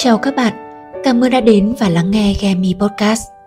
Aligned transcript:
Chào 0.00 0.18
các 0.18 0.36
bạn, 0.36 0.52
cảm 1.04 1.24
ơn 1.24 1.30
đã 1.30 1.40
đến 1.40 1.74
và 1.78 1.88
lắng 1.88 2.10
nghe 2.10 2.34
Gemi 2.40 2.74
Podcast. 2.80 3.37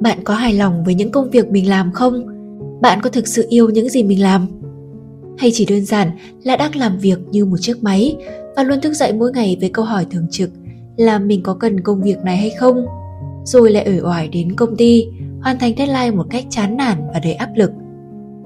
Bạn 0.00 0.18
có 0.24 0.34
hài 0.34 0.54
lòng 0.54 0.84
với 0.84 0.94
những 0.94 1.10
công 1.10 1.30
việc 1.30 1.50
mình 1.50 1.68
làm 1.68 1.92
không? 1.92 2.26
Bạn 2.80 3.00
có 3.02 3.10
thực 3.10 3.28
sự 3.28 3.46
yêu 3.48 3.70
những 3.70 3.88
gì 3.88 4.02
mình 4.02 4.22
làm? 4.22 4.46
Hay 5.38 5.50
chỉ 5.54 5.66
đơn 5.66 5.84
giản 5.84 6.10
là 6.42 6.56
đang 6.56 6.76
làm 6.76 6.98
việc 6.98 7.18
như 7.30 7.44
một 7.44 7.56
chiếc 7.60 7.82
máy 7.82 8.16
và 8.56 8.62
luôn 8.62 8.80
thức 8.80 8.92
dậy 8.92 9.12
mỗi 9.12 9.32
ngày 9.32 9.56
với 9.60 9.70
câu 9.70 9.84
hỏi 9.84 10.06
thường 10.10 10.26
trực 10.30 10.50
là 10.96 11.18
mình 11.18 11.42
có 11.42 11.54
cần 11.54 11.80
công 11.80 12.02
việc 12.02 12.18
này 12.24 12.36
hay 12.36 12.50
không? 12.50 12.86
Rồi 13.44 13.70
lại 13.70 13.84
ủi 13.84 14.00
oải 14.00 14.28
đến 14.28 14.56
công 14.56 14.76
ty, 14.76 15.06
hoàn 15.42 15.58
thành 15.58 15.72
deadline 15.78 16.10
một 16.10 16.26
cách 16.30 16.44
chán 16.50 16.76
nản 16.76 16.98
và 17.12 17.20
đầy 17.22 17.32
áp 17.32 17.50
lực. 17.56 17.70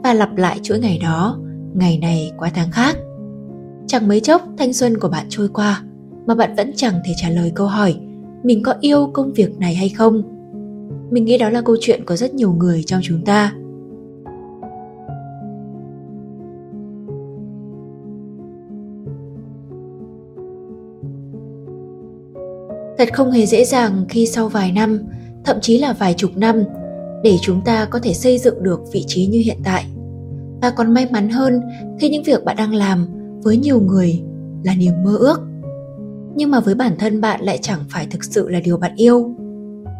Và 0.02 0.14
lặp 0.14 0.36
lại 0.36 0.58
chuỗi 0.62 0.78
ngày 0.78 0.98
đó, 1.02 1.38
ngày 1.74 1.98
này 1.98 2.32
qua 2.38 2.50
tháng 2.54 2.70
khác. 2.70 2.96
Chẳng 3.86 4.08
mấy 4.08 4.20
chốc, 4.20 4.42
thanh 4.58 4.72
xuân 4.72 5.00
của 5.00 5.08
bạn 5.08 5.26
trôi 5.28 5.48
qua, 5.48 5.82
mà 6.26 6.34
bạn 6.34 6.54
vẫn 6.56 6.72
chẳng 6.76 6.94
thể 7.04 7.12
trả 7.16 7.28
lời 7.28 7.52
câu 7.54 7.66
hỏi 7.66 7.96
mình 8.44 8.62
có 8.62 8.74
yêu 8.80 9.10
công 9.12 9.32
việc 9.32 9.58
này 9.58 9.74
hay 9.74 9.88
không? 9.88 10.22
Mình 11.10 11.24
nghĩ 11.24 11.38
đó 11.38 11.50
là 11.50 11.60
câu 11.60 11.76
chuyện 11.80 12.04
của 12.04 12.16
rất 12.16 12.34
nhiều 12.34 12.52
người 12.52 12.82
trong 12.82 13.00
chúng 13.02 13.24
ta. 13.24 13.52
Thật 22.98 23.08
không 23.12 23.30
hề 23.30 23.46
dễ 23.46 23.64
dàng 23.64 24.04
khi 24.08 24.26
sau 24.26 24.48
vài 24.48 24.72
năm, 24.72 25.00
thậm 25.44 25.56
chí 25.62 25.78
là 25.78 25.92
vài 25.92 26.14
chục 26.14 26.30
năm, 26.36 26.64
để 27.22 27.36
chúng 27.42 27.60
ta 27.64 27.84
có 27.84 27.98
thể 27.98 28.14
xây 28.14 28.38
dựng 28.38 28.62
được 28.62 28.80
vị 28.92 29.04
trí 29.06 29.26
như 29.26 29.38
hiện 29.44 29.58
tại. 29.64 29.84
Và 30.62 30.70
còn 30.70 30.94
may 30.94 31.06
mắn 31.10 31.28
hơn 31.28 31.60
khi 32.00 32.08
những 32.08 32.22
việc 32.22 32.44
bạn 32.44 32.56
đang 32.56 32.74
làm 32.74 33.06
với 33.42 33.56
nhiều 33.56 33.80
người 33.80 34.22
là 34.64 34.74
niềm 34.74 34.92
mơ 35.04 35.16
ước. 35.16 35.40
Nhưng 36.36 36.50
mà 36.50 36.60
với 36.60 36.74
bản 36.74 36.92
thân 36.98 37.20
bạn 37.20 37.40
lại 37.42 37.58
chẳng 37.62 37.80
phải 37.88 38.06
thực 38.10 38.24
sự 38.24 38.48
là 38.48 38.60
điều 38.60 38.76
bạn 38.76 38.92
yêu 38.96 39.34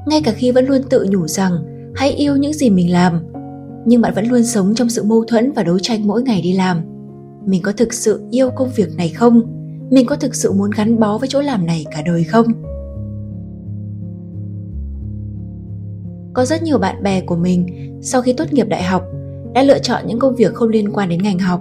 ngay 0.06 0.22
cả 0.24 0.33
khi 0.33 0.50
vẫn 0.50 0.66
luôn 0.66 0.83
tự 0.91 1.06
nhủ 1.10 1.27
rằng 1.27 1.52
hãy 1.94 2.10
yêu 2.10 2.36
những 2.36 2.52
gì 2.52 2.70
mình 2.70 2.92
làm, 2.92 3.20
nhưng 3.86 4.00
bạn 4.00 4.14
vẫn 4.14 4.27
luôn 4.27 4.44
sống 4.44 4.74
trong 4.74 4.88
sự 4.88 5.05
mâu 5.05 5.24
thuẫn 5.24 5.52
và 5.52 5.62
đấu 5.62 5.78
tranh 5.78 6.06
mỗi 6.06 6.22
ngày 6.22 6.41
đi 6.42 6.52
làm. 6.52 6.80
Mình 7.47 7.62
có 7.62 7.72
thực 7.72 7.92
sự 7.94 8.22
yêu 8.30 8.50
công 8.50 8.70
việc 8.77 8.97
này 8.97 9.08
không? 9.08 9.42
Mình 9.91 10.06
có 10.06 10.16
thực 10.16 10.34
sự 10.34 10.52
muốn 10.52 10.70
gắn 10.77 11.00
bó 11.00 11.19
với 11.19 11.28
chỗ 11.28 11.41
làm 11.41 11.66
này 11.66 11.86
cả 11.91 12.02
đời 12.06 12.25
không? 12.25 12.47
Có 16.32 16.44
rất 16.44 16.62
nhiều 16.62 16.78
bạn 16.78 17.02
bè 17.02 17.20
của 17.20 17.36
mình 17.36 17.66
sau 18.02 18.22
khi 18.22 18.32
tốt 18.32 18.52
nghiệp 18.52 18.69
đại 18.69 18.82
học 18.82 19.02
đã 19.55 19.62
lựa 19.62 19.78
chọn 19.78 20.06
những 20.06 20.19
công 20.19 20.34
việc 20.34 20.55
không 20.55 20.69
liên 20.69 20.92
quan 20.92 21.08
đến 21.08 21.22
ngành 21.22 21.38
học. 21.38 21.60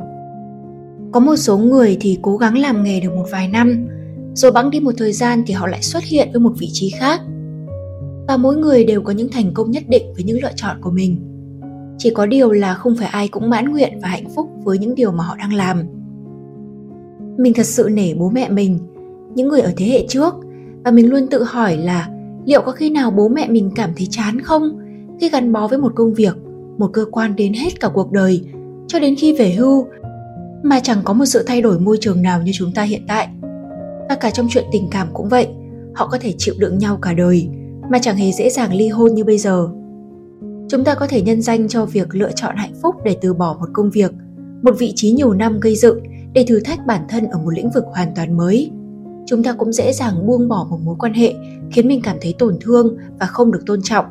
Có 1.11 1.19
một 1.19 1.35
số 1.35 1.57
người 1.57 1.97
thì 2.01 2.19
cố 2.21 2.37
gắng 2.37 2.57
làm 2.57 2.83
nghề 2.83 2.99
được 2.99 3.15
một 3.15 3.25
vài 3.31 3.47
năm, 3.47 3.87
rồi 4.33 4.51
bẵng 4.51 4.69
đi 4.69 4.79
một 4.79 4.93
thời 4.97 5.13
gian 5.13 5.43
thì 5.47 5.53
họ 5.53 5.67
lại 5.67 5.81
xuất 5.81 6.03
hiện 6.03 6.29
với 6.31 6.39
một 6.39 6.53
vị 6.59 6.69
trí 6.71 6.89
khác 6.89 7.21
và 8.27 8.37
mỗi 8.37 8.57
người 8.57 8.83
đều 8.85 9.01
có 9.01 9.13
những 9.13 9.29
thành 9.31 9.53
công 9.53 9.71
nhất 9.71 9.83
định 9.87 10.13
với 10.15 10.23
những 10.23 10.39
lựa 10.41 10.51
chọn 10.55 10.77
của 10.81 10.91
mình. 10.91 11.17
Chỉ 11.97 12.09
có 12.09 12.25
điều 12.25 12.51
là 12.51 12.73
không 12.73 12.95
phải 12.95 13.07
ai 13.07 13.27
cũng 13.27 13.49
mãn 13.49 13.65
nguyện 13.65 13.99
và 14.01 14.07
hạnh 14.07 14.29
phúc 14.35 14.49
với 14.63 14.77
những 14.77 14.95
điều 14.95 15.11
mà 15.11 15.23
họ 15.23 15.35
đang 15.37 15.53
làm. 15.53 15.83
Mình 17.37 17.53
thật 17.53 17.65
sự 17.65 17.89
nể 17.91 18.13
bố 18.13 18.29
mẹ 18.29 18.49
mình, 18.49 18.79
những 19.35 19.47
người 19.47 19.61
ở 19.61 19.71
thế 19.77 19.85
hệ 19.85 20.05
trước, 20.09 20.33
và 20.83 20.91
mình 20.91 21.09
luôn 21.09 21.27
tự 21.27 21.43
hỏi 21.43 21.77
là 21.77 22.09
liệu 22.45 22.61
có 22.61 22.71
khi 22.71 22.89
nào 22.89 23.11
bố 23.11 23.27
mẹ 23.27 23.47
mình 23.49 23.71
cảm 23.75 23.89
thấy 23.97 24.07
chán 24.11 24.41
không 24.41 24.79
khi 25.19 25.29
gắn 25.29 25.53
bó 25.53 25.67
với 25.67 25.79
một 25.79 25.91
công 25.95 26.13
việc, 26.13 26.37
một 26.77 26.89
cơ 26.93 27.05
quan 27.11 27.35
đến 27.35 27.53
hết 27.53 27.79
cả 27.79 27.89
cuộc 27.93 28.11
đời, 28.11 28.41
cho 28.87 28.99
đến 28.99 29.15
khi 29.15 29.33
về 29.37 29.53
hưu, 29.53 29.85
mà 30.63 30.79
chẳng 30.79 30.99
có 31.03 31.13
một 31.13 31.25
sự 31.25 31.43
thay 31.47 31.61
đổi 31.61 31.79
môi 31.79 31.97
trường 32.01 32.21
nào 32.21 32.41
như 32.41 32.51
chúng 32.55 32.73
ta 32.73 32.83
hiện 32.83 33.01
tại. 33.07 33.27
Và 34.09 34.15
cả 34.15 34.29
trong 34.29 34.47
chuyện 34.49 34.63
tình 34.71 34.87
cảm 34.91 35.07
cũng 35.13 35.29
vậy, 35.29 35.47
họ 35.95 36.07
có 36.07 36.17
thể 36.21 36.33
chịu 36.37 36.55
đựng 36.57 36.77
nhau 36.77 36.97
cả 37.01 37.13
đời 37.13 37.49
mà 37.93 37.99
chẳng 37.99 38.15
hề 38.15 38.31
dễ 38.31 38.49
dàng 38.49 38.73
ly 38.73 38.87
hôn 38.87 39.13
như 39.13 39.23
bây 39.23 39.37
giờ. 39.37 39.69
Chúng 40.69 40.83
ta 40.83 40.95
có 40.95 41.07
thể 41.07 41.21
nhân 41.21 41.41
danh 41.41 41.67
cho 41.67 41.85
việc 41.85 42.15
lựa 42.15 42.31
chọn 42.31 42.55
hạnh 42.55 42.73
phúc 42.81 42.95
để 43.03 43.17
từ 43.21 43.33
bỏ 43.33 43.57
một 43.59 43.69
công 43.73 43.89
việc, 43.89 44.11
một 44.63 44.75
vị 44.79 44.93
trí 44.95 45.11
nhiều 45.11 45.33
năm 45.33 45.59
gây 45.59 45.75
dựng 45.75 45.99
để 46.33 46.45
thử 46.47 46.59
thách 46.59 46.85
bản 46.85 47.01
thân 47.09 47.25
ở 47.27 47.39
một 47.39 47.53
lĩnh 47.53 47.69
vực 47.69 47.83
hoàn 47.87 48.15
toàn 48.15 48.37
mới. 48.37 48.71
Chúng 49.25 49.43
ta 49.43 49.53
cũng 49.53 49.71
dễ 49.71 49.93
dàng 49.93 50.27
buông 50.27 50.47
bỏ 50.47 50.67
một 50.69 50.79
mối 50.83 50.95
quan 50.99 51.13
hệ 51.13 51.33
khiến 51.71 51.87
mình 51.87 52.01
cảm 52.03 52.17
thấy 52.21 52.35
tổn 52.39 52.57
thương 52.61 52.97
và 53.19 53.25
không 53.25 53.51
được 53.51 53.63
tôn 53.65 53.81
trọng, 53.81 54.05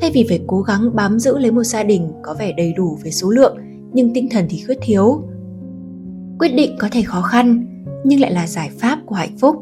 thay 0.00 0.10
vì 0.14 0.26
phải 0.28 0.40
cố 0.46 0.60
gắng 0.60 0.96
bám 0.96 1.18
giữ 1.18 1.38
lấy 1.38 1.50
một 1.50 1.64
gia 1.64 1.82
đình 1.82 2.12
có 2.22 2.34
vẻ 2.38 2.52
đầy 2.56 2.72
đủ 2.72 2.98
về 3.02 3.10
số 3.10 3.30
lượng 3.30 3.56
nhưng 3.92 4.14
tinh 4.14 4.28
thần 4.30 4.46
thì 4.50 4.62
khuyết 4.66 4.78
thiếu. 4.82 5.22
Quyết 6.38 6.48
định 6.48 6.76
có 6.78 6.88
thể 6.92 7.02
khó 7.02 7.22
khăn 7.22 7.66
nhưng 8.04 8.20
lại 8.20 8.32
là 8.32 8.46
giải 8.46 8.70
pháp 8.78 8.98
của 9.06 9.14
hạnh 9.14 9.38
phúc. 9.38 9.56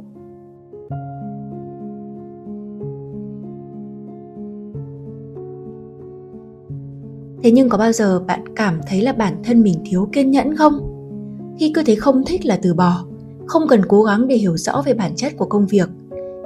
Thế 7.44 7.50
nhưng 7.50 7.68
có 7.68 7.78
bao 7.78 7.92
giờ 7.92 8.20
bạn 8.20 8.44
cảm 8.56 8.80
thấy 8.86 9.02
là 9.02 9.12
bản 9.12 9.42
thân 9.44 9.62
mình 9.62 9.74
thiếu 9.84 10.08
kiên 10.12 10.30
nhẫn 10.30 10.56
không? 10.56 10.80
Khi 11.58 11.72
cứ 11.74 11.82
thấy 11.86 11.96
không 11.96 12.22
thích 12.26 12.46
là 12.46 12.58
từ 12.62 12.74
bỏ, 12.74 13.04
không 13.46 13.62
cần 13.68 13.82
cố 13.88 14.02
gắng 14.02 14.28
để 14.28 14.36
hiểu 14.36 14.56
rõ 14.56 14.82
về 14.86 14.94
bản 14.94 15.16
chất 15.16 15.32
của 15.36 15.44
công 15.44 15.66
việc. 15.66 15.88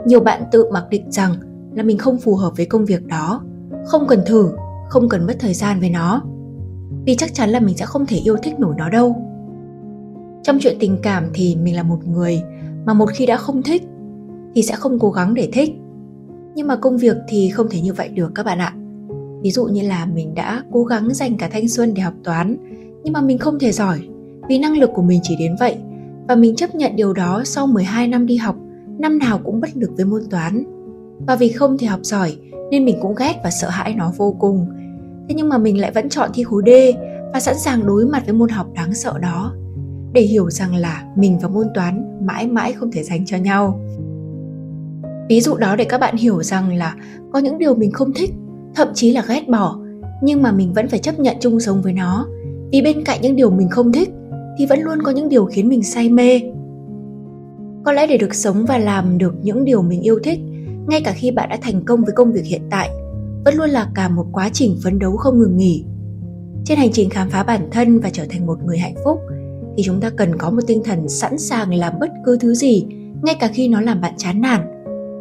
Nhiều 0.06 0.20
bạn 0.20 0.42
tự 0.52 0.70
mặc 0.72 0.84
định 0.90 1.10
rằng 1.10 1.34
là 1.74 1.82
mình 1.82 1.98
không 1.98 2.18
phù 2.18 2.34
hợp 2.34 2.52
với 2.56 2.66
công 2.66 2.84
việc 2.84 3.06
đó, 3.06 3.42
không 3.86 4.06
cần 4.06 4.20
thử, 4.26 4.50
không 4.88 5.08
cần 5.08 5.26
mất 5.26 5.36
thời 5.38 5.54
gian 5.54 5.80
với 5.80 5.90
nó. 5.90 6.22
Vì 7.06 7.16
chắc 7.16 7.34
chắn 7.34 7.50
là 7.50 7.60
mình 7.60 7.76
sẽ 7.76 7.86
không 7.86 8.06
thể 8.06 8.16
yêu 8.16 8.36
thích 8.42 8.58
nổi 8.58 8.74
nó 8.78 8.88
đâu. 8.88 9.16
Trong 10.42 10.58
chuyện 10.60 10.76
tình 10.80 10.98
cảm 11.02 11.30
thì 11.34 11.56
mình 11.56 11.76
là 11.76 11.82
một 11.82 12.06
người 12.06 12.42
mà 12.86 12.94
một 12.94 13.10
khi 13.14 13.26
đã 13.26 13.36
không 13.36 13.62
thích 13.62 13.82
thì 14.54 14.62
sẽ 14.62 14.74
không 14.74 14.98
cố 14.98 15.10
gắng 15.10 15.34
để 15.34 15.48
thích. 15.52 15.70
Nhưng 16.54 16.66
mà 16.66 16.76
công 16.76 16.98
việc 16.98 17.16
thì 17.28 17.50
không 17.50 17.66
thể 17.70 17.80
như 17.80 17.92
vậy 17.92 18.08
được 18.08 18.32
các 18.34 18.46
bạn 18.46 18.58
ạ 18.58 18.74
ví 19.42 19.50
dụ 19.50 19.64
như 19.64 19.82
là 19.82 20.06
mình 20.06 20.34
đã 20.34 20.62
cố 20.72 20.84
gắng 20.84 21.14
dành 21.14 21.36
cả 21.36 21.48
thanh 21.52 21.68
xuân 21.68 21.94
để 21.94 22.02
học 22.02 22.14
toán, 22.24 22.56
nhưng 23.04 23.12
mà 23.12 23.20
mình 23.20 23.38
không 23.38 23.58
thể 23.58 23.72
giỏi, 23.72 24.00
vì 24.48 24.58
năng 24.58 24.78
lực 24.78 24.90
của 24.94 25.02
mình 25.02 25.20
chỉ 25.22 25.36
đến 25.36 25.56
vậy. 25.60 25.76
Và 26.28 26.34
mình 26.34 26.56
chấp 26.56 26.74
nhận 26.74 26.96
điều 26.96 27.12
đó 27.12 27.42
sau 27.44 27.66
12 27.66 28.08
năm 28.08 28.26
đi 28.26 28.36
học, 28.36 28.56
năm 28.98 29.18
nào 29.18 29.40
cũng 29.44 29.60
bất 29.60 29.76
lực 29.76 29.90
với 29.96 30.04
môn 30.04 30.22
toán. 30.30 30.64
Và 31.26 31.36
vì 31.36 31.48
không 31.48 31.78
thể 31.78 31.86
học 31.86 32.00
giỏi, 32.02 32.36
nên 32.70 32.84
mình 32.84 32.98
cũng 33.02 33.14
ghét 33.18 33.40
và 33.44 33.50
sợ 33.50 33.68
hãi 33.68 33.94
nó 33.94 34.12
vô 34.16 34.36
cùng. 34.38 34.66
Thế 35.28 35.34
nhưng 35.34 35.48
mà 35.48 35.58
mình 35.58 35.80
lại 35.80 35.90
vẫn 35.90 36.08
chọn 36.08 36.30
thi 36.34 36.42
khối 36.42 36.62
D 36.66 36.70
và 37.32 37.40
sẵn 37.40 37.58
sàng 37.58 37.86
đối 37.86 38.06
mặt 38.06 38.22
với 38.26 38.34
môn 38.34 38.48
học 38.48 38.66
đáng 38.74 38.94
sợ 38.94 39.18
đó, 39.18 39.54
để 40.12 40.20
hiểu 40.20 40.50
rằng 40.50 40.74
là 40.74 41.04
mình 41.16 41.38
và 41.38 41.48
môn 41.48 41.66
toán 41.74 42.18
mãi 42.26 42.46
mãi 42.46 42.72
không 42.72 42.90
thể 42.92 43.02
dành 43.02 43.26
cho 43.26 43.36
nhau. 43.36 43.80
Ví 45.28 45.40
dụ 45.40 45.56
đó 45.56 45.76
để 45.76 45.84
các 45.84 45.98
bạn 45.98 46.16
hiểu 46.16 46.42
rằng 46.42 46.72
là 46.72 46.94
có 47.32 47.38
những 47.38 47.58
điều 47.58 47.74
mình 47.74 47.92
không 47.92 48.12
thích 48.12 48.30
thậm 48.74 48.88
chí 48.94 49.12
là 49.12 49.24
ghét 49.28 49.48
bỏ, 49.48 49.78
nhưng 50.22 50.42
mà 50.42 50.52
mình 50.52 50.72
vẫn 50.72 50.88
phải 50.88 50.98
chấp 50.98 51.20
nhận 51.20 51.36
chung 51.40 51.60
sống 51.60 51.82
với 51.82 51.92
nó. 51.92 52.26
Vì 52.72 52.82
bên 52.82 53.04
cạnh 53.04 53.18
những 53.22 53.36
điều 53.36 53.50
mình 53.50 53.68
không 53.68 53.92
thích, 53.92 54.08
thì 54.58 54.66
vẫn 54.66 54.80
luôn 54.80 55.02
có 55.02 55.10
những 55.10 55.28
điều 55.28 55.44
khiến 55.44 55.68
mình 55.68 55.82
say 55.82 56.08
mê. 56.08 56.40
Có 57.84 57.92
lẽ 57.92 58.06
để 58.06 58.18
được 58.18 58.34
sống 58.34 58.64
và 58.68 58.78
làm 58.78 59.18
được 59.18 59.34
những 59.42 59.64
điều 59.64 59.82
mình 59.82 60.00
yêu 60.00 60.18
thích, 60.24 60.38
ngay 60.88 61.00
cả 61.04 61.12
khi 61.12 61.30
bạn 61.30 61.48
đã 61.48 61.58
thành 61.62 61.84
công 61.84 62.04
với 62.04 62.12
công 62.16 62.32
việc 62.32 62.44
hiện 62.44 62.62
tại, 62.70 62.90
vẫn 63.44 63.54
luôn 63.54 63.70
là 63.70 63.90
cả 63.94 64.08
một 64.08 64.26
quá 64.32 64.50
trình 64.52 64.76
phấn 64.84 64.98
đấu 64.98 65.16
không 65.16 65.38
ngừng 65.38 65.56
nghỉ. 65.56 65.84
Trên 66.64 66.78
hành 66.78 66.92
trình 66.92 67.10
khám 67.10 67.30
phá 67.30 67.42
bản 67.42 67.68
thân 67.70 68.00
và 68.00 68.10
trở 68.10 68.24
thành 68.30 68.46
một 68.46 68.58
người 68.64 68.78
hạnh 68.78 68.94
phúc, 69.04 69.18
thì 69.76 69.82
chúng 69.82 70.00
ta 70.00 70.10
cần 70.10 70.38
có 70.38 70.50
một 70.50 70.60
tinh 70.66 70.82
thần 70.84 71.08
sẵn 71.08 71.38
sàng 71.38 71.74
làm 71.74 71.92
bất 72.00 72.10
cứ 72.24 72.36
thứ 72.40 72.54
gì, 72.54 72.86
ngay 73.22 73.36
cả 73.40 73.50
khi 73.54 73.68
nó 73.68 73.80
làm 73.80 74.00
bạn 74.00 74.12
chán 74.16 74.40
nản. 74.40 74.60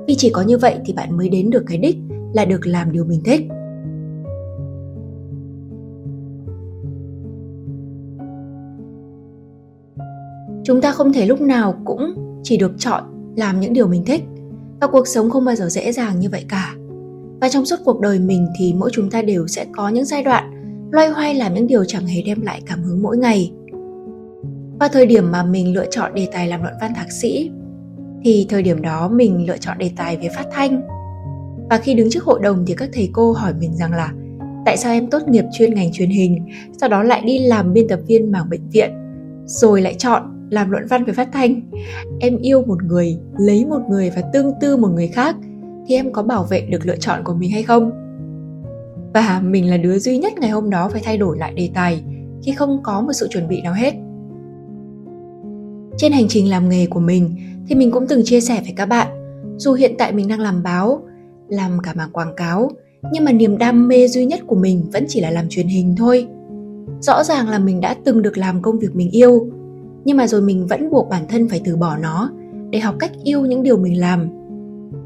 Vì 0.07 0.15
chỉ 0.15 0.29
có 0.29 0.41
như 0.41 0.57
vậy 0.57 0.75
thì 0.85 0.93
bạn 0.93 1.17
mới 1.17 1.29
đến 1.29 1.49
được 1.49 1.63
cái 1.67 1.77
đích 1.77 1.97
là 2.33 2.45
được 2.45 2.67
làm 2.67 2.91
điều 2.91 3.05
mình 3.05 3.21
thích. 3.25 3.41
Chúng 10.63 10.81
ta 10.81 10.91
không 10.91 11.13
thể 11.13 11.25
lúc 11.25 11.41
nào 11.41 11.73
cũng 11.85 12.13
chỉ 12.43 12.57
được 12.57 12.71
chọn 12.77 13.03
làm 13.35 13.59
những 13.59 13.73
điều 13.73 13.87
mình 13.87 14.05
thích, 14.05 14.23
và 14.81 14.87
cuộc 14.87 15.07
sống 15.07 15.29
không 15.29 15.45
bao 15.45 15.55
giờ 15.55 15.69
dễ 15.69 15.91
dàng 15.91 16.19
như 16.19 16.29
vậy 16.29 16.45
cả. 16.49 16.75
Và 17.41 17.49
trong 17.49 17.65
suốt 17.65 17.79
cuộc 17.85 17.99
đời 17.99 18.19
mình 18.19 18.47
thì 18.59 18.73
mỗi 18.73 18.89
chúng 18.93 19.09
ta 19.09 19.21
đều 19.21 19.47
sẽ 19.47 19.65
có 19.75 19.89
những 19.89 20.05
giai 20.05 20.23
đoạn 20.23 20.51
loay 20.91 21.09
hoay 21.09 21.35
làm 21.35 21.53
những 21.53 21.67
điều 21.67 21.85
chẳng 21.85 22.05
hề 22.05 22.21
đem 22.21 22.41
lại 22.41 22.61
cảm 22.65 22.83
hứng 22.83 23.01
mỗi 23.01 23.17
ngày. 23.17 23.51
Và 24.79 24.87
thời 24.87 25.05
điểm 25.05 25.31
mà 25.31 25.43
mình 25.43 25.73
lựa 25.73 25.85
chọn 25.91 26.13
đề 26.13 26.27
tài 26.31 26.47
làm 26.47 26.61
luận 26.61 26.73
văn 26.81 26.91
thạc 26.95 27.11
sĩ, 27.11 27.51
thì 28.23 28.45
thời 28.49 28.63
điểm 28.63 28.81
đó 28.81 29.09
mình 29.09 29.47
lựa 29.47 29.57
chọn 29.57 29.77
đề 29.77 29.91
tài 29.95 30.17
về 30.17 30.29
phát 30.35 30.45
thanh 30.51 30.96
và 31.69 31.77
khi 31.77 31.93
đứng 31.93 32.09
trước 32.09 32.23
hội 32.23 32.39
đồng 32.43 32.63
thì 32.67 32.73
các 32.73 32.89
thầy 32.93 33.09
cô 33.13 33.31
hỏi 33.31 33.53
mình 33.59 33.75
rằng 33.75 33.91
là 33.91 34.13
Tại 34.67 34.77
sao 34.77 34.93
em 34.93 35.07
tốt 35.07 35.27
nghiệp 35.27 35.45
chuyên 35.51 35.73
ngành 35.73 35.91
truyền 35.91 36.09
hình, 36.09 36.45
sau 36.77 36.89
đó 36.89 37.03
lại 37.03 37.21
đi 37.25 37.39
làm 37.39 37.73
biên 37.73 37.87
tập 37.87 37.99
viên 38.07 38.31
mảng 38.31 38.49
bệnh 38.49 38.69
viện, 38.69 38.91
rồi 39.45 39.81
lại 39.81 39.93
chọn 39.93 40.47
làm 40.49 40.71
luận 40.71 40.83
văn 40.89 41.03
về 41.03 41.13
phát 41.13 41.29
thanh? 41.33 41.61
Em 42.19 42.37
yêu 42.37 42.61
một 42.61 42.83
người, 42.83 43.17
lấy 43.37 43.65
một 43.65 43.79
người 43.89 44.09
và 44.15 44.21
tương 44.33 44.51
tư 44.61 44.77
một 44.77 44.87
người 44.87 45.07
khác 45.07 45.35
thì 45.87 45.95
em 45.95 46.11
có 46.11 46.23
bảo 46.23 46.43
vệ 46.43 46.61
được 46.61 46.85
lựa 46.85 46.95
chọn 46.95 47.23
của 47.23 47.33
mình 47.33 47.51
hay 47.51 47.63
không? 47.63 47.91
Và 49.13 49.41
mình 49.43 49.69
là 49.69 49.77
đứa 49.77 49.99
duy 49.99 50.17
nhất 50.17 50.33
ngày 50.37 50.49
hôm 50.49 50.69
đó 50.69 50.89
phải 50.89 51.01
thay 51.05 51.17
đổi 51.17 51.37
lại 51.37 51.53
đề 51.53 51.69
tài 51.73 52.03
khi 52.43 52.51
không 52.51 52.79
có 52.83 53.01
một 53.01 53.13
sự 53.13 53.27
chuẩn 53.27 53.47
bị 53.47 53.61
nào 53.61 53.73
hết. 53.73 53.93
Trên 55.97 56.11
hành 56.11 56.27
trình 56.29 56.49
làm 56.49 56.69
nghề 56.69 56.85
của 56.85 56.99
mình 56.99 57.35
thì 57.67 57.75
mình 57.75 57.91
cũng 57.91 58.07
từng 58.07 58.21
chia 58.25 58.41
sẻ 58.41 58.61
với 58.63 58.73
các 58.77 58.85
bạn, 58.85 59.07
dù 59.57 59.73
hiện 59.73 59.95
tại 59.97 60.11
mình 60.11 60.27
đang 60.27 60.39
làm 60.39 60.63
báo, 60.63 61.01
làm 61.49 61.79
cả 61.79 61.93
mảng 61.95 62.11
quảng 62.11 62.35
cáo, 62.35 62.71
nhưng 63.11 63.25
mà 63.25 63.31
niềm 63.31 63.57
đam 63.57 63.87
mê 63.87 64.07
duy 64.07 64.25
nhất 64.25 64.39
của 64.47 64.55
mình 64.55 64.89
vẫn 64.93 65.05
chỉ 65.07 65.21
là 65.21 65.29
làm 65.29 65.49
truyền 65.49 65.67
hình 65.67 65.95
thôi. 65.97 66.27
Rõ 67.01 67.23
ràng 67.23 67.49
là 67.49 67.59
mình 67.59 67.81
đã 67.81 67.95
từng 68.05 68.21
được 68.21 68.37
làm 68.37 68.61
công 68.61 68.79
việc 68.79 68.95
mình 68.95 69.11
yêu, 69.11 69.47
nhưng 70.05 70.17
mà 70.17 70.27
rồi 70.27 70.41
mình 70.41 70.67
vẫn 70.67 70.89
buộc 70.89 71.09
bản 71.09 71.23
thân 71.29 71.49
phải 71.49 71.61
từ 71.65 71.75
bỏ 71.75 71.97
nó 71.97 72.31
để 72.69 72.79
học 72.79 72.95
cách 72.99 73.11
yêu 73.23 73.45
những 73.45 73.63
điều 73.63 73.77
mình 73.77 73.99
làm. 73.99 74.29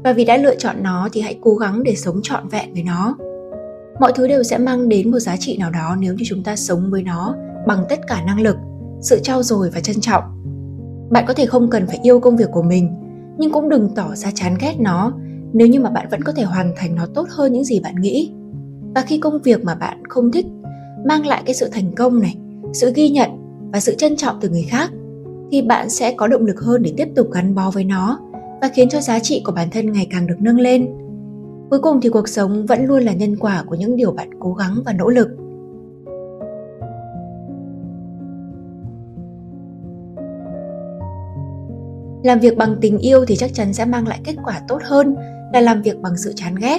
Và 0.04 0.12
vì 0.12 0.24
đã 0.24 0.36
lựa 0.36 0.54
chọn 0.56 0.76
nó 0.82 1.08
thì 1.12 1.20
hãy 1.20 1.38
cố 1.40 1.54
gắng 1.54 1.82
để 1.82 1.94
sống 1.94 2.20
trọn 2.22 2.48
vẹn 2.48 2.74
với 2.74 2.82
nó. 2.82 3.16
Mọi 4.00 4.12
thứ 4.14 4.28
đều 4.28 4.42
sẽ 4.42 4.58
mang 4.58 4.88
đến 4.88 5.10
một 5.10 5.18
giá 5.18 5.36
trị 5.36 5.56
nào 5.58 5.70
đó 5.70 5.96
nếu 6.00 6.14
như 6.14 6.24
chúng 6.26 6.42
ta 6.42 6.56
sống 6.56 6.90
với 6.90 7.02
nó 7.02 7.34
bằng 7.66 7.84
tất 7.88 8.06
cả 8.06 8.22
năng 8.26 8.40
lực, 8.40 8.56
sự 9.00 9.20
trau 9.22 9.42
dồi 9.42 9.70
và 9.70 9.80
trân 9.80 10.00
trọng. 10.00 10.24
Bạn 11.10 11.24
có 11.28 11.34
thể 11.34 11.46
không 11.46 11.70
cần 11.70 11.86
phải 11.86 11.98
yêu 12.02 12.20
công 12.20 12.36
việc 12.36 12.48
của 12.52 12.62
mình, 12.62 12.90
nhưng 13.38 13.52
cũng 13.52 13.68
đừng 13.68 13.94
tỏ 13.94 14.14
ra 14.14 14.30
chán 14.34 14.56
ghét 14.60 14.74
nó 14.80 15.12
nếu 15.52 15.66
như 15.68 15.80
mà 15.80 15.90
bạn 15.90 16.08
vẫn 16.10 16.22
có 16.22 16.32
thể 16.32 16.42
hoàn 16.42 16.72
thành 16.76 16.94
nó 16.94 17.06
tốt 17.14 17.26
hơn 17.30 17.52
những 17.52 17.64
gì 17.64 17.80
bạn 17.80 17.94
nghĩ. 18.00 18.32
Và 18.94 19.02
khi 19.02 19.18
công 19.18 19.42
việc 19.42 19.64
mà 19.64 19.74
bạn 19.74 20.06
không 20.08 20.32
thích 20.32 20.46
mang 21.06 21.26
lại 21.26 21.42
cái 21.46 21.54
sự 21.54 21.68
thành 21.72 21.94
công 21.94 22.20
này, 22.20 22.36
sự 22.72 22.92
ghi 22.94 23.10
nhận 23.10 23.30
và 23.72 23.80
sự 23.80 23.94
trân 23.94 24.16
trọng 24.16 24.36
từ 24.40 24.48
người 24.48 24.62
khác 24.62 24.90
thì 25.50 25.62
bạn 25.62 25.90
sẽ 25.90 26.14
có 26.16 26.26
động 26.26 26.46
lực 26.46 26.60
hơn 26.60 26.82
để 26.82 26.94
tiếp 26.96 27.08
tục 27.16 27.30
gắn 27.32 27.54
bó 27.54 27.70
với 27.70 27.84
nó 27.84 28.20
và 28.60 28.68
khiến 28.74 28.88
cho 28.88 29.00
giá 29.00 29.18
trị 29.18 29.42
của 29.44 29.52
bản 29.52 29.68
thân 29.70 29.92
ngày 29.92 30.06
càng 30.10 30.26
được 30.26 30.36
nâng 30.38 30.60
lên. 30.60 30.88
Cuối 31.70 31.80
cùng 31.80 32.00
thì 32.00 32.08
cuộc 32.08 32.28
sống 32.28 32.66
vẫn 32.66 32.84
luôn 32.84 33.02
là 33.02 33.12
nhân 33.12 33.36
quả 33.36 33.64
của 33.66 33.74
những 33.74 33.96
điều 33.96 34.12
bạn 34.12 34.30
cố 34.40 34.54
gắng 34.54 34.74
và 34.84 34.92
nỗ 34.92 35.08
lực. 35.08 35.28
Làm 42.22 42.38
việc 42.40 42.56
bằng 42.56 42.76
tình 42.80 42.98
yêu 42.98 43.24
thì 43.24 43.36
chắc 43.36 43.54
chắn 43.54 43.72
sẽ 43.72 43.84
mang 43.84 44.08
lại 44.08 44.20
kết 44.24 44.34
quả 44.44 44.60
tốt 44.68 44.78
hơn 44.84 45.14
là 45.52 45.60
làm 45.60 45.82
việc 45.82 46.00
bằng 46.00 46.16
sự 46.16 46.32
chán 46.36 46.54
ghét. 46.54 46.78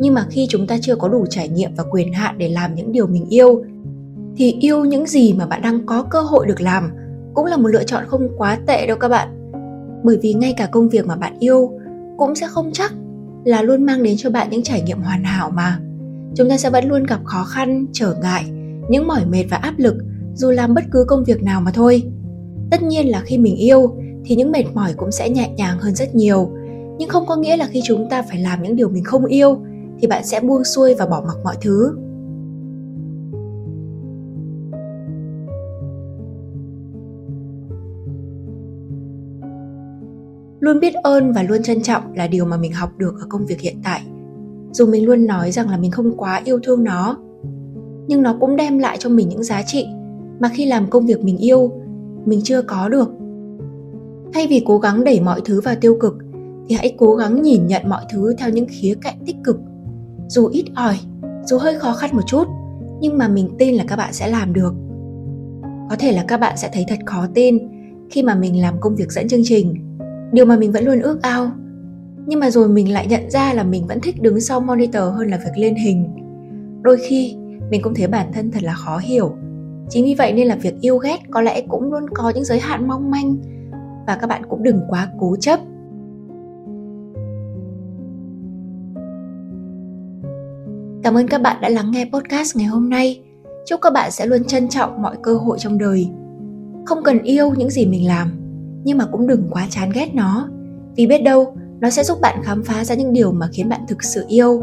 Nhưng 0.00 0.14
mà 0.14 0.26
khi 0.30 0.46
chúng 0.50 0.66
ta 0.66 0.78
chưa 0.82 0.96
có 0.96 1.08
đủ 1.08 1.26
trải 1.30 1.48
nghiệm 1.48 1.74
và 1.74 1.84
quyền 1.90 2.12
hạn 2.12 2.38
để 2.38 2.48
làm 2.48 2.74
những 2.74 2.92
điều 2.92 3.06
mình 3.06 3.26
yêu 3.28 3.64
thì 4.36 4.56
yêu 4.60 4.84
những 4.84 5.06
gì 5.06 5.32
mà 5.32 5.46
bạn 5.46 5.62
đang 5.62 5.86
có 5.86 6.02
cơ 6.02 6.20
hội 6.20 6.46
được 6.46 6.60
làm 6.60 6.90
cũng 7.34 7.46
là 7.46 7.56
một 7.56 7.68
lựa 7.68 7.84
chọn 7.84 8.04
không 8.06 8.28
quá 8.36 8.58
tệ 8.66 8.86
đâu 8.86 8.96
các 8.96 9.08
bạn. 9.08 9.28
Bởi 10.04 10.18
vì 10.22 10.34
ngay 10.34 10.54
cả 10.56 10.66
công 10.66 10.88
việc 10.88 11.06
mà 11.06 11.16
bạn 11.16 11.38
yêu 11.38 11.70
cũng 12.18 12.34
sẽ 12.34 12.46
không 12.46 12.70
chắc 12.72 12.92
là 13.44 13.62
luôn 13.62 13.86
mang 13.86 14.02
đến 14.02 14.14
cho 14.18 14.30
bạn 14.30 14.50
những 14.50 14.62
trải 14.62 14.82
nghiệm 14.82 15.00
hoàn 15.00 15.24
hảo 15.24 15.50
mà. 15.50 15.78
Chúng 16.34 16.48
ta 16.48 16.58
sẽ 16.58 16.70
vẫn 16.70 16.88
luôn 16.88 17.04
gặp 17.04 17.20
khó 17.24 17.44
khăn, 17.44 17.86
trở 17.92 18.14
ngại, 18.22 18.44
những 18.88 19.06
mỏi 19.06 19.26
mệt 19.26 19.44
và 19.50 19.56
áp 19.56 19.74
lực 19.76 19.94
dù 20.34 20.50
làm 20.50 20.74
bất 20.74 20.84
cứ 20.90 21.04
công 21.04 21.24
việc 21.24 21.42
nào 21.42 21.60
mà 21.60 21.70
thôi. 21.70 22.02
Tất 22.70 22.82
nhiên 22.82 23.08
là 23.08 23.20
khi 23.20 23.38
mình 23.38 23.56
yêu 23.56 23.96
thì 24.24 24.34
những 24.34 24.52
mệt 24.52 24.64
mỏi 24.74 24.92
cũng 24.96 25.12
sẽ 25.12 25.30
nhẹ 25.30 25.50
nhàng 25.56 25.78
hơn 25.78 25.94
rất 25.94 26.14
nhiều 26.14 26.50
nhưng 27.00 27.08
không 27.08 27.26
có 27.26 27.36
nghĩa 27.36 27.56
là 27.56 27.66
khi 27.66 27.80
chúng 27.84 28.08
ta 28.10 28.22
phải 28.22 28.38
làm 28.38 28.62
những 28.62 28.76
điều 28.76 28.88
mình 28.88 29.04
không 29.04 29.24
yêu, 29.24 29.58
thì 30.00 30.06
bạn 30.06 30.24
sẽ 30.24 30.40
buông 30.40 30.64
xuôi 30.64 30.94
và 30.94 31.06
bỏ 31.06 31.22
mặc 31.26 31.36
mọi 31.44 31.56
thứ. 31.60 31.92
Luôn 40.60 40.80
biết 40.80 40.94
ơn 40.94 41.32
và 41.32 41.42
luôn 41.42 41.62
trân 41.62 41.82
trọng 41.82 42.02
là 42.14 42.26
điều 42.26 42.44
mà 42.44 42.56
mình 42.56 42.72
học 42.72 42.90
được 42.98 43.14
ở 43.20 43.26
công 43.28 43.46
việc 43.46 43.60
hiện 43.60 43.76
tại. 43.84 44.00
Dù 44.72 44.86
mình 44.86 45.06
luôn 45.06 45.26
nói 45.26 45.52
rằng 45.52 45.70
là 45.70 45.76
mình 45.76 45.90
không 45.90 46.16
quá 46.16 46.42
yêu 46.44 46.58
thương 46.62 46.84
nó, 46.84 47.18
nhưng 48.08 48.22
nó 48.22 48.36
cũng 48.40 48.56
đem 48.56 48.78
lại 48.78 48.96
cho 49.00 49.10
mình 49.10 49.28
những 49.28 49.42
giá 49.42 49.62
trị 49.62 49.86
mà 50.40 50.48
khi 50.54 50.66
làm 50.66 50.90
công 50.90 51.06
việc 51.06 51.24
mình 51.24 51.36
yêu, 51.36 51.72
mình 52.24 52.40
chưa 52.44 52.62
có 52.62 52.88
được. 52.88 53.10
Thay 54.32 54.46
vì 54.46 54.62
cố 54.66 54.78
gắng 54.78 55.04
đẩy 55.04 55.20
mọi 55.20 55.40
thứ 55.44 55.60
vào 55.60 55.74
tiêu 55.80 55.96
cực 56.00 56.14
thì 56.70 56.76
hãy 56.76 56.94
cố 56.98 57.14
gắng 57.14 57.42
nhìn 57.42 57.66
nhận 57.66 57.88
mọi 57.88 58.04
thứ 58.10 58.34
theo 58.38 58.50
những 58.50 58.66
khía 58.68 58.94
cạnh 59.02 59.14
tích 59.26 59.36
cực. 59.44 59.56
Dù 60.28 60.46
ít 60.46 60.64
ỏi, 60.74 60.96
dù 61.44 61.58
hơi 61.58 61.78
khó 61.78 61.92
khăn 61.92 62.10
một 62.12 62.22
chút, 62.26 62.46
nhưng 63.00 63.18
mà 63.18 63.28
mình 63.28 63.50
tin 63.58 63.74
là 63.74 63.84
các 63.88 63.96
bạn 63.96 64.12
sẽ 64.12 64.28
làm 64.28 64.52
được. 64.52 64.74
Có 65.90 65.96
thể 65.98 66.12
là 66.12 66.24
các 66.28 66.40
bạn 66.40 66.56
sẽ 66.56 66.70
thấy 66.72 66.84
thật 66.88 66.98
khó 67.06 67.26
tin 67.34 67.58
khi 68.10 68.22
mà 68.22 68.34
mình 68.34 68.60
làm 68.60 68.80
công 68.80 68.96
việc 68.96 69.12
dẫn 69.12 69.28
chương 69.28 69.40
trình. 69.44 69.74
Điều 70.32 70.44
mà 70.44 70.56
mình 70.56 70.72
vẫn 70.72 70.84
luôn 70.84 71.00
ước 71.00 71.22
ao. 71.22 71.50
Nhưng 72.26 72.40
mà 72.40 72.50
rồi 72.50 72.68
mình 72.68 72.92
lại 72.92 73.06
nhận 73.06 73.30
ra 73.30 73.54
là 73.54 73.64
mình 73.64 73.86
vẫn 73.86 74.00
thích 74.00 74.22
đứng 74.22 74.40
sau 74.40 74.60
monitor 74.60 75.02
hơn 75.02 75.30
là 75.30 75.36
việc 75.36 75.52
lên 75.56 75.74
hình. 75.74 76.08
Đôi 76.82 76.96
khi, 77.08 77.36
mình 77.70 77.82
cũng 77.82 77.94
thấy 77.94 78.06
bản 78.06 78.32
thân 78.32 78.50
thật 78.50 78.62
là 78.62 78.74
khó 78.74 78.98
hiểu. 78.98 79.32
Chính 79.88 80.04
vì 80.04 80.14
vậy 80.14 80.32
nên 80.32 80.46
là 80.46 80.56
việc 80.56 80.74
yêu 80.80 80.96
ghét 80.96 81.18
có 81.30 81.40
lẽ 81.40 81.60
cũng 81.60 81.92
luôn 81.92 82.06
có 82.14 82.32
những 82.34 82.44
giới 82.44 82.60
hạn 82.60 82.88
mong 82.88 83.10
manh. 83.10 83.36
Và 84.06 84.16
các 84.20 84.26
bạn 84.26 84.42
cũng 84.48 84.62
đừng 84.62 84.80
quá 84.88 85.08
cố 85.18 85.36
chấp. 85.40 85.60
Cảm 91.02 91.14
ơn 91.14 91.28
các 91.28 91.42
bạn 91.42 91.56
đã 91.60 91.68
lắng 91.68 91.90
nghe 91.90 92.04
podcast 92.12 92.56
ngày 92.56 92.66
hôm 92.66 92.90
nay. 92.90 93.22
Chúc 93.66 93.80
các 93.82 93.92
bạn 93.92 94.10
sẽ 94.10 94.26
luôn 94.26 94.44
trân 94.44 94.68
trọng 94.68 95.02
mọi 95.02 95.16
cơ 95.22 95.34
hội 95.34 95.58
trong 95.58 95.78
đời. 95.78 96.08
Không 96.86 97.02
cần 97.04 97.22
yêu 97.22 97.50
những 97.56 97.70
gì 97.70 97.86
mình 97.86 98.06
làm, 98.06 98.32
nhưng 98.84 98.98
mà 98.98 99.06
cũng 99.12 99.26
đừng 99.26 99.48
quá 99.50 99.66
chán 99.70 99.90
ghét 99.94 100.14
nó, 100.14 100.48
vì 100.96 101.06
biết 101.06 101.22
đâu 101.22 101.56
nó 101.80 101.90
sẽ 101.90 102.04
giúp 102.04 102.18
bạn 102.20 102.40
khám 102.44 102.62
phá 102.62 102.84
ra 102.84 102.94
những 102.94 103.12
điều 103.12 103.32
mà 103.32 103.48
khiến 103.52 103.68
bạn 103.68 103.80
thực 103.88 104.02
sự 104.02 104.24
yêu. 104.28 104.62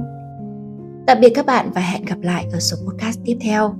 Tạm 1.07 1.17
biệt 1.21 1.29
các 1.29 1.45
bạn 1.45 1.71
và 1.75 1.81
hẹn 1.81 2.05
gặp 2.05 2.17
lại 2.21 2.45
ở 2.51 2.59
số 2.59 2.77
podcast 2.87 3.19
tiếp 3.25 3.37
theo. 3.41 3.75